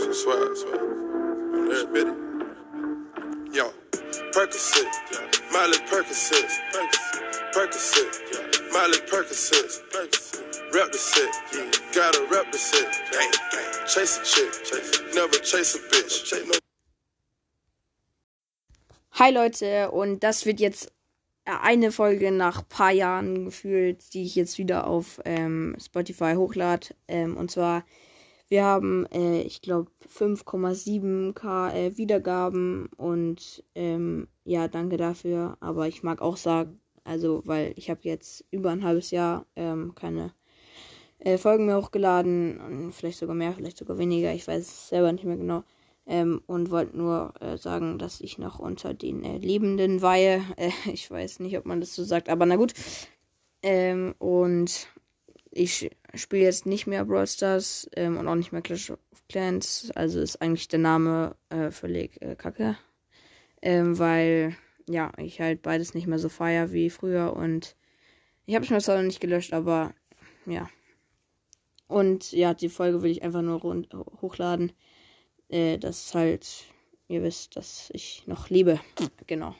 some 0.00 0.14
swag, 0.14 0.56
swag. 0.56 0.80
There, 1.68 1.86
bitty. 1.86 2.12
Yo, 3.52 3.70
Percocet, 4.32 4.88
Miley 5.52 5.78
Percocet, 5.88 6.48
Percocet, 7.52 8.72
Miley 8.72 8.98
Percocet, 9.10 9.82
rep 10.72 10.90
the 10.90 10.98
set, 10.98 11.28
gotta 11.94 12.26
rep 12.30 12.50
the 12.50 12.58
set, 12.58 12.88
chase 13.86 14.18
a 14.18 14.24
chick, 14.24 15.14
never 15.14 15.38
chase 15.38 15.74
a 15.74 15.78
bitch, 15.90 16.24
chase 16.24 16.46
no 16.46 16.58
Hi 19.10 19.30
Leute, 19.30 19.90
und 19.90 20.20
das 20.20 20.46
wird 20.46 20.60
jetzt 20.60 20.90
eine 21.44 21.92
Folge 21.92 22.32
nach 22.32 22.66
paar 22.66 22.92
Jahren 22.92 23.44
gefühlt, 23.44 24.14
die 24.14 24.24
ich 24.24 24.34
jetzt 24.34 24.56
wieder 24.56 24.86
auf 24.86 25.20
ähm, 25.26 25.76
Spotify 25.78 26.34
hochlade. 26.36 26.88
Ähm, 27.08 27.36
und 27.36 27.50
zwar, 27.50 27.84
wir 28.52 28.64
haben, 28.64 29.06
äh, 29.06 29.40
ich 29.40 29.62
glaube, 29.62 29.90
5,7k 30.06 31.72
äh, 31.72 31.96
Wiedergaben 31.96 32.86
und 32.98 33.64
ähm, 33.74 34.28
ja, 34.44 34.68
danke 34.68 34.98
dafür. 34.98 35.56
Aber 35.60 35.88
ich 35.88 36.02
mag 36.02 36.20
auch 36.20 36.36
sagen, 36.36 36.78
also, 37.02 37.40
weil 37.46 37.72
ich 37.76 37.88
habe 37.88 38.00
jetzt 38.02 38.44
über 38.50 38.70
ein 38.70 38.84
halbes 38.84 39.10
Jahr 39.10 39.46
ähm, 39.56 39.94
keine 39.94 40.34
äh, 41.18 41.38
Folgen 41.38 41.64
mehr 41.64 41.78
hochgeladen 41.78 42.60
und 42.60 42.92
vielleicht 42.92 43.18
sogar 43.18 43.34
mehr, 43.34 43.54
vielleicht 43.54 43.78
sogar 43.78 43.96
weniger. 43.96 44.34
Ich 44.34 44.46
weiß 44.46 44.60
es 44.60 44.88
selber 44.90 45.10
nicht 45.12 45.24
mehr 45.24 45.38
genau. 45.38 45.64
Ähm, 46.04 46.42
und 46.46 46.70
wollte 46.70 46.94
nur 46.94 47.32
äh, 47.40 47.56
sagen, 47.56 47.98
dass 47.98 48.20
ich 48.20 48.36
noch 48.36 48.58
unter 48.58 48.92
den 48.92 49.24
äh, 49.24 49.38
Lebenden 49.38 50.02
weihe. 50.02 50.42
Äh, 50.58 50.72
ich 50.92 51.10
weiß 51.10 51.40
nicht, 51.40 51.56
ob 51.56 51.64
man 51.64 51.80
das 51.80 51.94
so 51.94 52.04
sagt, 52.04 52.28
aber 52.28 52.44
na 52.44 52.56
gut. 52.56 52.74
Ähm, 53.62 54.14
und 54.18 54.88
ich 55.50 55.90
spiele 56.14 56.44
jetzt 56.44 56.66
nicht 56.66 56.86
mehr 56.86 57.04
Brawl 57.04 57.26
Stars 57.26 57.88
ähm, 57.96 58.16
und 58.18 58.28
auch 58.28 58.34
nicht 58.34 58.52
mehr 58.52 58.62
Clash 58.62 58.90
of 58.90 58.98
Clans. 59.28 59.90
Also 59.94 60.20
ist 60.20 60.40
eigentlich 60.42 60.68
der 60.68 60.78
Name 60.78 61.36
äh, 61.48 61.70
völlig 61.70 62.20
äh, 62.22 62.36
kacke. 62.36 62.76
Ähm, 63.60 63.98
weil, 63.98 64.56
ja, 64.88 65.12
ich 65.18 65.40
halt 65.40 65.62
beides 65.62 65.94
nicht 65.94 66.06
mehr 66.06 66.18
so 66.18 66.28
feier 66.28 66.72
wie 66.72 66.90
früher. 66.90 67.34
Und 67.34 67.76
ich 68.46 68.54
habe 68.54 68.64
es 68.64 68.70
mir 68.70 68.80
zwar 68.80 68.96
noch 68.96 69.04
nicht 69.04 69.20
gelöscht, 69.20 69.52
aber 69.52 69.94
ja. 70.46 70.68
Und 71.86 72.32
ja, 72.32 72.54
die 72.54 72.68
Folge 72.68 73.02
will 73.02 73.10
ich 73.10 73.22
einfach 73.22 73.42
nur 73.42 73.62
hochladen 74.20 74.72
äh, 75.52 75.78
dass 75.78 76.14
halt, 76.14 76.64
ihr 77.08 77.22
wisst, 77.22 77.56
dass 77.56 77.90
ich 77.92 78.24
noch 78.26 78.48
lebe. 78.48 78.80
Genau. 79.26 79.54